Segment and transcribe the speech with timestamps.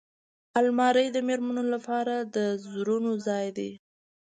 [0.59, 3.71] الماري د مېرمنو لپاره د زرونو ځای دی